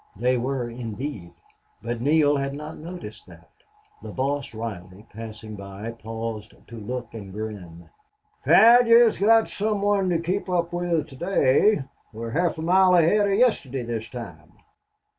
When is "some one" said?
9.47-10.09